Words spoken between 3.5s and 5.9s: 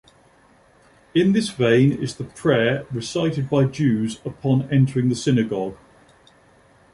by Jews upon entering the synagogue.